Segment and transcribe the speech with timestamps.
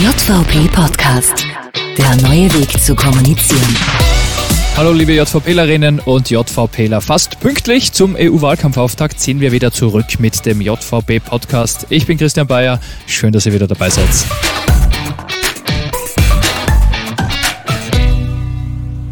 [0.00, 1.44] JVP Podcast.
[1.96, 3.76] Der neue Weg zu kommunizieren.
[4.76, 7.00] Hallo liebe JVPlerinnen und JVPler.
[7.00, 11.86] Fast pünktlich zum EU-Wahlkampfauftakt ziehen wir wieder zurück mit dem JVP-Podcast.
[11.88, 12.78] Ich bin Christian Bayer.
[13.08, 14.06] Schön, dass ihr wieder dabei seid.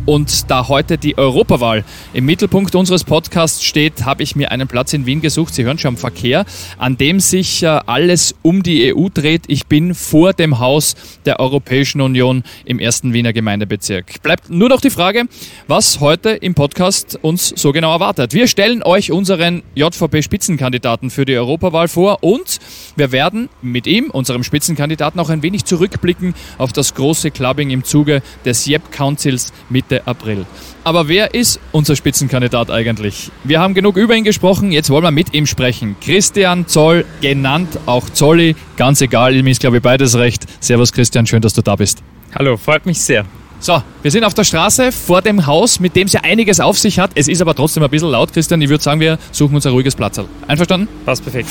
[0.07, 4.93] Und da heute die Europawahl im Mittelpunkt unseres Podcasts steht, habe ich mir einen Platz
[4.93, 5.53] in Wien gesucht.
[5.53, 6.45] Sie hören schon am Verkehr,
[6.79, 9.43] an dem sich äh, alles um die EU dreht.
[9.49, 14.23] Ich bin vor dem Haus der Europäischen Union im ersten Wiener Gemeindebezirk.
[14.23, 15.25] Bleibt nur noch die Frage,
[15.67, 18.33] was heute im Podcast uns so genau erwartet.
[18.33, 22.61] Wir stellen euch unseren JVP-Spitzenkandidaten für die Europawahl vor und
[22.95, 27.83] wir werden mit ihm, unserem Spitzenkandidaten, auch ein wenig zurückblicken auf das große Clubbing im
[27.83, 30.47] Zuge des JEP Councils Mitte Mitte April.
[30.85, 33.31] Aber wer ist unser Spitzenkandidat eigentlich?
[33.45, 35.97] Wir haben genug über ihn gesprochen, jetzt wollen wir mit ihm sprechen.
[36.01, 40.45] Christian Zoll, genannt auch Zolli, ganz egal, ihm ist glaube ich beides recht.
[40.61, 42.03] Servus Christian, schön, dass du da bist.
[42.35, 43.25] Hallo, freut mich sehr.
[43.59, 46.79] So, wir sind auf der Straße vor dem Haus, mit dem es ja einiges auf
[46.79, 47.13] sich hat.
[47.15, 48.61] Es ist aber trotzdem ein bisschen laut, Christian.
[48.61, 50.21] Ich würde sagen, wir suchen uns ein ruhiges Platz.
[50.47, 50.89] Einverstanden?
[51.05, 51.49] Passt perfekt.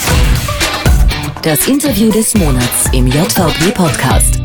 [1.41, 4.44] Das Interview des Monats im JVP Podcast.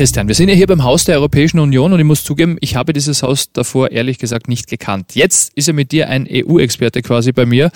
[0.00, 2.74] Christian, wir sind ja hier beim Haus der Europäischen Union und ich muss zugeben, ich
[2.74, 5.14] habe dieses Haus davor ehrlich gesagt nicht gekannt.
[5.14, 7.70] Jetzt ist ja mit dir ein EU-Experte quasi bei mir.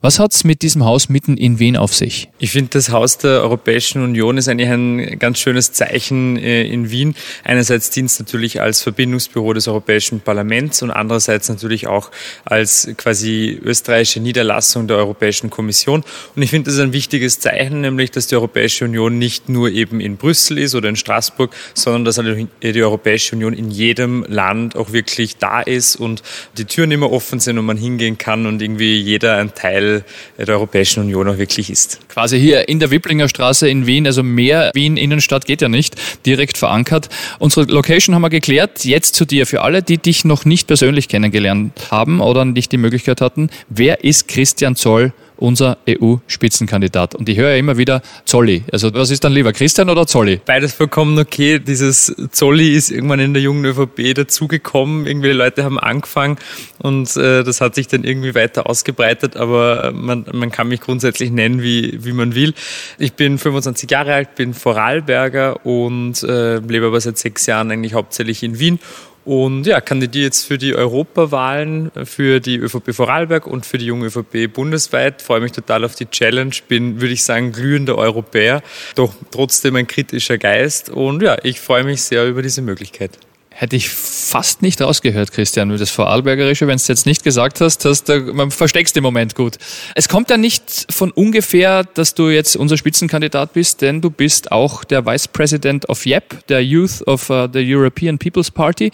[0.00, 2.30] Was hat es mit diesem Haus mitten in Wien auf sich?
[2.38, 6.90] Ich finde, das Haus der Europäischen Union ist eigentlich ein ganz schönes Zeichen äh, in
[6.90, 7.14] Wien.
[7.44, 12.10] Einerseits dient es natürlich als Verbindungsbüro des Europäischen Parlaments und andererseits natürlich auch
[12.44, 16.02] als quasi österreichische Niederlassung der Europäischen Kommission.
[16.34, 19.70] Und ich finde, das ist ein wichtiges Zeichen, nämlich, dass die Europäische Union nicht nur
[19.70, 22.20] eben in Brüssel ist oder in Straßburg, sondern dass
[22.62, 26.22] die Europäische Union in jedem Land auch wirklich da ist und
[26.56, 30.04] die Türen immer offen sind und man hingehen kann und irgendwie jeder ein Teil Teil
[30.38, 32.00] der Europäischen Union auch wirklich ist.
[32.08, 35.96] Quasi hier in der Wiblinger Straße in Wien, also mehr Wien Innenstadt geht ja nicht,
[36.26, 37.08] direkt verankert.
[37.38, 38.84] Unsere Location haben wir geklärt.
[38.84, 39.46] Jetzt zu dir.
[39.46, 44.04] Für alle, die dich noch nicht persönlich kennengelernt haben oder nicht die Möglichkeit hatten, wer
[44.04, 45.12] ist Christian Zoll?
[45.38, 47.14] Unser EU-Spitzenkandidat.
[47.14, 48.64] Und ich höre ja immer wieder Zolli.
[48.72, 50.40] Also was ist dann lieber, Christian oder Zolli?
[50.44, 51.58] Beides vollkommen okay.
[51.58, 55.06] Dieses Zolli ist irgendwann in der jungen ÖVP dazugekommen.
[55.06, 56.36] Irgendwie Leute haben angefangen
[56.78, 61.30] und äh, das hat sich dann irgendwie weiter ausgebreitet, aber man, man kann mich grundsätzlich
[61.30, 62.54] nennen, wie, wie man will.
[62.98, 67.94] Ich bin 25 Jahre alt, bin Vorarlberger und äh, lebe aber seit sechs Jahren eigentlich
[67.94, 68.78] hauptsächlich in Wien
[69.28, 74.06] und ja, kandidiere jetzt für die Europawahlen, für die ÖVP Vorarlberg und für die junge
[74.06, 75.20] ÖVP bundesweit.
[75.20, 76.54] Freue mich total auf die Challenge.
[76.66, 78.62] Bin, würde ich sagen, glühender Europäer,
[78.94, 80.88] doch trotzdem ein kritischer Geist.
[80.88, 83.18] Und ja, ich freue mich sehr über diese Möglichkeit.
[83.60, 87.84] Hätte ich fast nicht rausgehört, Christian, das Vorarlbergerische, wenn du es jetzt nicht gesagt hast,
[87.84, 89.56] hast du, man versteckst im Moment gut.
[89.96, 94.52] Es kommt ja nicht von ungefähr, dass du jetzt unser Spitzenkandidat bist, denn du bist
[94.52, 98.92] auch der Vice President of YEP, der Youth of uh, the European People's Party.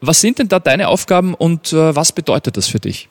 [0.00, 3.10] Was sind denn da deine Aufgaben und uh, was bedeutet das für dich?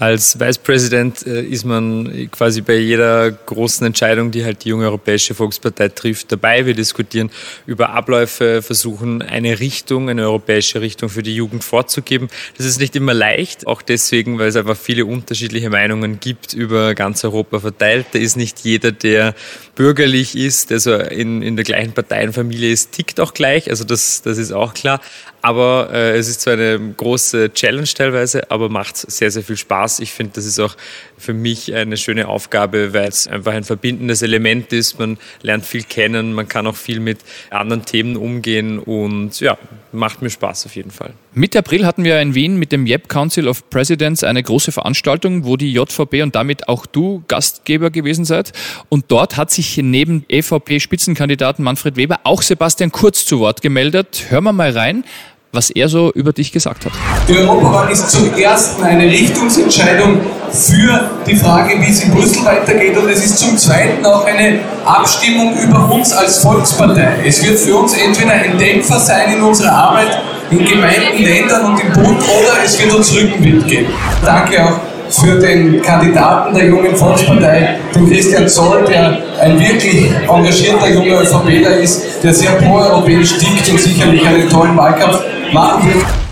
[0.00, 4.86] Als Vice President äh, ist man quasi bei jeder großen Entscheidung, die halt die junge
[4.86, 6.64] Europäische Volkspartei trifft, dabei.
[6.64, 7.30] Wir diskutieren
[7.66, 12.28] über Abläufe, versuchen eine Richtung, eine europäische Richtung für die Jugend vorzugeben.
[12.56, 16.94] Das ist nicht immer leicht, auch deswegen, weil es einfach viele unterschiedliche Meinungen gibt über
[16.94, 18.06] ganz Europa verteilt.
[18.12, 19.34] Da ist nicht jeder, der
[19.74, 23.68] bürgerlich ist, der so in, in der gleichen Parteienfamilie ist, tickt auch gleich.
[23.68, 25.02] Also das, das ist auch klar.
[25.42, 30.00] Aber äh, es ist zwar eine große Challenge teilweise, aber macht sehr, sehr viel Spaß.
[30.00, 30.76] Ich finde, das ist auch
[31.16, 34.98] für mich eine schöne Aufgabe, weil es einfach ein verbindendes Element ist.
[34.98, 37.18] Man lernt viel kennen, man kann auch viel mit
[37.50, 39.56] anderen Themen umgehen und ja,
[39.92, 41.12] macht mir Spaß auf jeden Fall.
[41.32, 45.44] Mitte April hatten wir in Wien mit dem JEP Council of Presidents eine große Veranstaltung,
[45.44, 48.52] wo die JVP und damit auch du Gastgeber gewesen seid.
[48.88, 54.26] Und dort hat sich neben EVP-Spitzenkandidaten Manfred Weber auch Sebastian Kurz zu Wort gemeldet.
[54.28, 55.04] Hören wir mal rein
[55.52, 56.92] was er so über dich gesagt hat.
[57.28, 60.20] Die Europawahl ist zum ersten eine Richtungsentscheidung
[60.52, 64.60] für die Frage, wie es in Brüssel weitergeht und es ist zum zweiten auch eine
[64.84, 67.16] Abstimmung über uns als Volkspartei.
[67.26, 71.80] Es wird für uns entweder ein Dämpfer sein in unserer Arbeit in Gemeinden, Ländern und
[71.80, 73.92] im Bund oder es wird uns Rückenwind geben.
[74.24, 74.80] Danke auch
[75.10, 81.76] für den Kandidaten der Jungen Volkspartei, den Christian Zoll, der ein wirklich engagierter junger ÖVPler
[81.78, 85.20] ist, der sehr proeuropäisch tickt und sicherlich einen tollen Wahlkampf.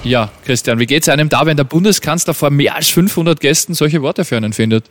[0.04, 3.74] Ja, Christian, wie geht es einem da, wenn der Bundeskanzler vor mehr als 500 Gästen
[3.74, 4.84] solche Worte für einen findet?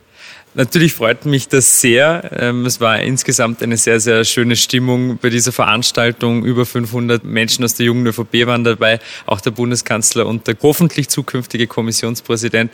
[0.58, 2.32] Natürlich freut mich das sehr.
[2.36, 6.44] Ähm, es war insgesamt eine sehr, sehr schöne Stimmung bei dieser Veranstaltung.
[6.44, 11.10] Über 500 Menschen aus der jungen ÖVP waren dabei, auch der Bundeskanzler und der hoffentlich
[11.10, 12.72] zukünftige Kommissionspräsident.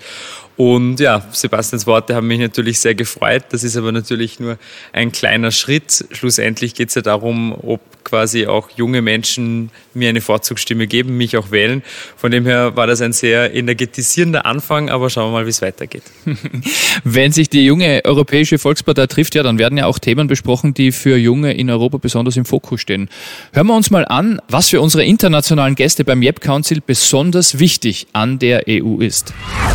[0.57, 3.45] Und ja, Sebastians Worte haben mich natürlich sehr gefreut.
[3.51, 4.57] Das ist aber natürlich nur
[4.93, 6.07] ein kleiner Schritt.
[6.13, 11.37] Schlussendlich geht es ja darum, ob quasi auch junge Menschen mir eine Vorzugsstimme geben, mich
[11.37, 11.83] auch wählen.
[12.17, 15.63] Von dem her war das ein sehr energetisierender Anfang, aber schauen wir mal, wie es
[15.63, 16.03] weitergeht.
[17.05, 20.93] Wenn sich die junge Europäische Volkspartei trifft, ja, dann werden ja auch Themen besprochen, die
[20.93, 23.09] für Junge in Europa besonders im Fokus stehen.
[23.53, 28.07] Hören wir uns mal an, was für unsere internationalen Gäste beim YEP Council besonders wichtig
[28.13, 29.35] an der EU ist.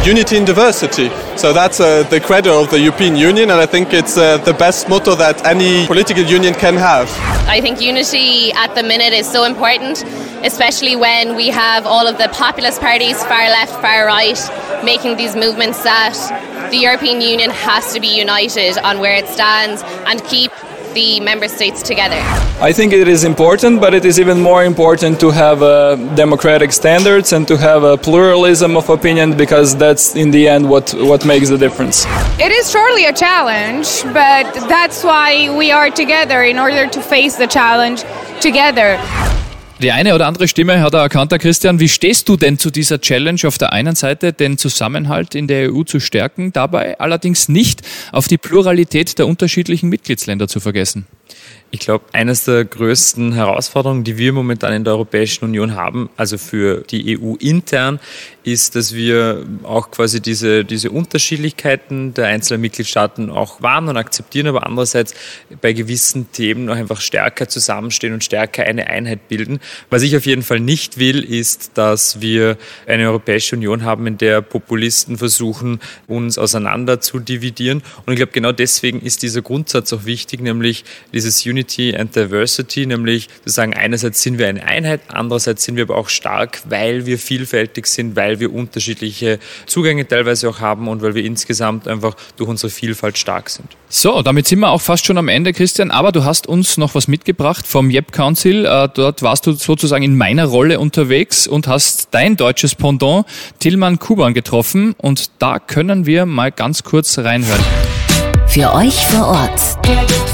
[0.09, 1.11] Unity in diversity.
[1.35, 4.53] So that's uh, the credo of the European Union and I think it's uh, the
[4.53, 7.09] best motto that any political union can have.
[7.49, 10.05] I think unity at the minute is so important,
[10.43, 14.39] especially when we have all of the populist parties, far left, far right,
[14.83, 16.15] making these movements that
[16.71, 20.51] the European Union has to be united on where it stands and keep
[20.93, 22.19] the member states together.
[22.61, 26.71] I think it is important, but it is even more important to have uh, democratic
[26.71, 31.25] standards and to have a pluralism of opinion because that's in the end what, what
[31.25, 32.05] makes the difference.
[32.39, 37.35] It is surely a challenge, but that's why we are together in order to face
[37.35, 38.03] the challenge
[38.41, 38.97] together.
[39.81, 41.79] Die eine oder andere Stimme hat er erkannt, Herr Christian.
[41.79, 45.71] Wie stehst du denn zu dieser Challenge auf der einen Seite, den Zusammenhalt in der
[45.71, 47.81] EU zu stärken, dabei allerdings nicht
[48.11, 51.07] auf die Pluralität der unterschiedlichen Mitgliedsländer zu vergessen?
[51.71, 56.39] Ich glaube, eines der größten Herausforderungen, die wir momentan in der Europäischen Union haben, also
[56.39, 57.99] für die EU intern,
[58.43, 64.47] ist, dass wir auch quasi diese, diese Unterschiedlichkeiten der einzelnen Mitgliedstaaten auch wahren und akzeptieren,
[64.47, 65.13] aber andererseits
[65.61, 69.59] bei gewissen Themen noch einfach stärker zusammenstehen und stärker eine Einheit bilden.
[69.91, 72.57] Was ich auf jeden Fall nicht will, ist, dass wir
[72.87, 77.83] eine Europäische Union haben, in der Populisten versuchen, uns auseinander zu dividieren.
[78.07, 80.83] Und ich glaube, genau deswegen ist dieser Grundsatz auch wichtig, nämlich
[81.13, 81.58] dieses Unity
[81.95, 86.09] and Diversity, nämlich zu sagen, einerseits sind wir eine Einheit, andererseits sind wir aber auch
[86.09, 91.23] stark, weil wir vielfältig sind, weil wir unterschiedliche Zugänge teilweise auch haben und weil wir
[91.23, 93.67] insgesamt einfach durch unsere Vielfalt stark sind.
[93.91, 95.89] So, damit sind wir auch fast schon am Ende, Christian.
[95.89, 98.65] Aber du hast uns noch was mitgebracht vom YEP Council.
[98.65, 103.25] Äh, dort warst du sozusagen in meiner Rolle unterwegs und hast dein deutsches Pendant
[103.59, 104.93] Tillmann Kuban getroffen.
[104.97, 107.63] Und da können wir mal ganz kurz reinhören.
[108.47, 110.28] Für euch vor Ort.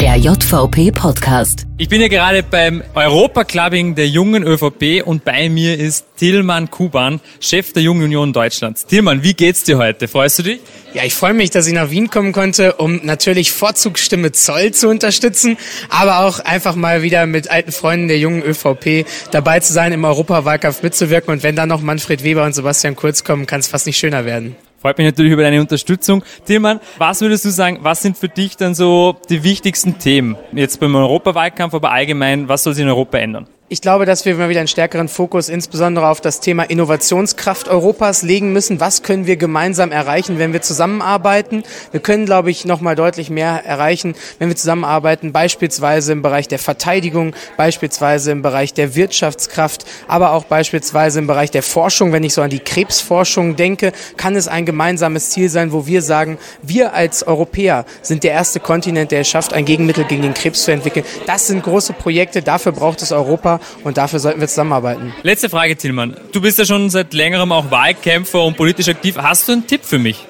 [0.00, 1.66] Der JVP Podcast.
[1.76, 7.20] Ich bin hier gerade beim Europaclubbing der jungen ÖVP und bei mir ist Tillmann Kuban,
[7.40, 8.86] Chef der Jungen Union Deutschlands.
[8.86, 10.08] Tillmann, wie geht's dir heute?
[10.08, 10.60] Freust du dich?
[10.94, 14.88] Ja, ich freue mich, dass ich nach Wien kommen konnte, um natürlich Vorzugsstimme Zoll zu
[14.88, 15.58] unterstützen,
[15.90, 20.02] aber auch einfach mal wieder mit alten Freunden der jungen ÖVP dabei zu sein, im
[20.06, 21.34] Europawahlkampf mitzuwirken.
[21.34, 24.24] Und wenn dann noch Manfred Weber und Sebastian Kurz kommen, kann es fast nicht schöner
[24.24, 24.56] werden.
[24.80, 26.24] Freut mich natürlich über deine Unterstützung.
[26.46, 30.36] Tillmann, was würdest du sagen, was sind für dich dann so die wichtigsten Themen?
[30.52, 33.46] Jetzt beim Europawahlkampf, aber allgemein, was soll sich in Europa ändern?
[33.72, 38.22] Ich glaube, dass wir mal wieder einen stärkeren Fokus insbesondere auf das Thema Innovationskraft Europas
[38.22, 38.80] legen müssen.
[38.80, 41.62] Was können wir gemeinsam erreichen, wenn wir zusammenarbeiten?
[41.92, 46.48] Wir können, glaube ich, noch mal deutlich mehr erreichen, wenn wir zusammenarbeiten, beispielsweise im Bereich
[46.48, 52.10] der Verteidigung, beispielsweise im Bereich der Wirtschaftskraft, aber auch beispielsweise im Bereich der Forschung.
[52.10, 56.02] Wenn ich so an die Krebsforschung denke, kann es ein gemeinsames Ziel sein, wo wir
[56.02, 60.34] sagen, wir als Europäer sind der erste Kontinent, der es schafft, ein Gegenmittel gegen den
[60.34, 61.04] Krebs zu entwickeln.
[61.26, 65.14] Das sind große Projekte, dafür braucht es Europa und dafür sollten wir zusammenarbeiten.
[65.22, 66.16] Letzte Frage, Tillmann.
[66.32, 69.16] Du bist ja schon seit längerem auch Wahlkämpfer und politisch aktiv.
[69.16, 70.26] Hast du einen Tipp für mich?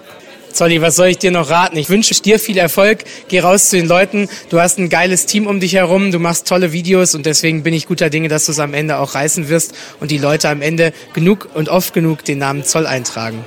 [0.53, 1.77] Zolli, was soll ich dir noch raten?
[1.77, 3.05] Ich wünsche dir viel Erfolg.
[3.29, 4.29] Geh raus zu den Leuten.
[4.49, 6.11] Du hast ein geiles Team um dich herum.
[6.11, 8.99] Du machst tolle Videos und deswegen bin ich guter Dinge, dass du es am Ende
[8.99, 12.87] auch reißen wirst und die Leute am Ende genug und oft genug den Namen Zoll
[12.87, 13.45] eintragen.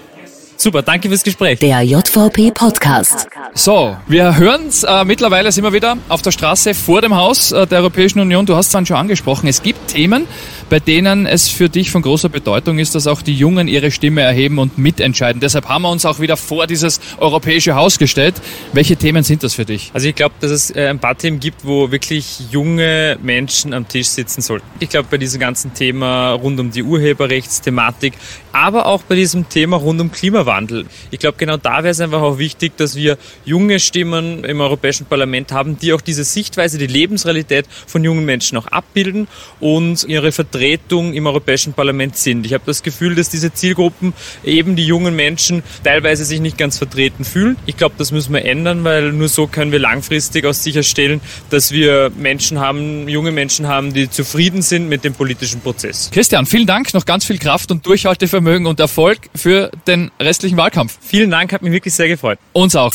[0.56, 1.60] Super, danke fürs Gespräch.
[1.60, 3.28] Der JVP Podcast.
[3.54, 4.84] So, wir hören's.
[4.84, 8.46] Äh, mittlerweile sind wir wieder auf der Straße vor dem Haus äh, der Europäischen Union.
[8.46, 9.48] Du hast es dann schon angesprochen.
[9.48, 10.28] Es gibt Themen,
[10.74, 14.22] bei denen es für dich von großer Bedeutung ist, dass auch die Jungen ihre Stimme
[14.22, 15.40] erheben und mitentscheiden.
[15.40, 18.34] Deshalb haben wir uns auch wieder vor dieses europäische Haus gestellt.
[18.72, 19.92] Welche Themen sind das für dich?
[19.94, 23.88] Also ich glaube, dass es äh, ein paar Themen gibt, wo wirklich junge Menschen am
[23.88, 24.66] Tisch sitzen sollten.
[24.80, 28.14] Ich glaube, bei diesem ganzen Thema rund um die Urheberrechtsthematik,
[28.52, 30.88] aber auch bei diesem Thema rund um Klimawandel.
[31.12, 35.06] Ich glaube, genau da wäre es einfach auch wichtig, dass wir junge Stimmen im Europäischen
[35.06, 39.28] Parlament haben, die auch diese Sichtweise, die Lebensrealität von jungen Menschen auch abbilden
[39.60, 42.46] und ihre Vertreter Vertretung im Europäischen Parlament sind.
[42.46, 44.14] Ich habe das Gefühl, dass diese Zielgruppen,
[44.46, 47.58] eben die jungen Menschen, teilweise sich nicht ganz vertreten fühlen.
[47.66, 51.72] Ich glaube, das müssen wir ändern, weil nur so können wir langfristig auch sicherstellen, dass
[51.74, 56.10] wir Menschen haben, junge Menschen haben, die zufrieden sind mit dem politischen Prozess.
[56.14, 60.98] Christian, vielen Dank, noch ganz viel Kraft und Durchhaltevermögen und Erfolg für den restlichen Wahlkampf.
[61.02, 62.40] Vielen Dank, hat mich wirklich sehr gefreut.
[62.54, 62.94] Uns auch.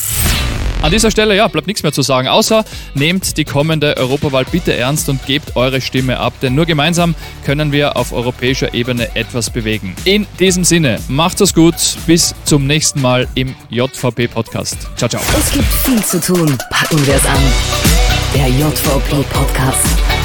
[0.80, 4.76] An dieser Stelle, ja, bleibt nichts mehr zu sagen, außer nehmt die kommende Europawahl bitte
[4.76, 9.50] ernst und gebt eure Stimme ab, denn nur gemeinsam können wir auf europäischer Ebene etwas
[9.50, 9.97] bewegen.
[10.04, 11.75] In diesem Sinne, macht es gut,
[12.06, 14.76] bis zum nächsten Mal im JVP-Podcast.
[14.97, 15.23] Ciao, ciao.
[15.37, 16.56] Es gibt viel zu tun.
[16.70, 17.42] Packen wir es an.
[18.35, 20.17] Der JVP-Podcast.